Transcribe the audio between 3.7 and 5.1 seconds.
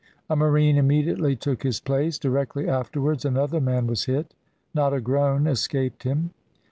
was hit. Not a